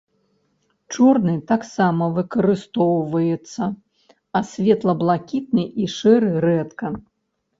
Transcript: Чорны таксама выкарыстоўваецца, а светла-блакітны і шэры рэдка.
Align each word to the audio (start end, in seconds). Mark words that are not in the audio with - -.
Чорны 0.93 1.33
таксама 1.51 2.05
выкарыстоўваецца, 2.15 3.63
а 4.39 4.43
светла-блакітны 4.53 5.63
і 5.81 5.85
шэры 5.97 6.31
рэдка. 6.47 6.87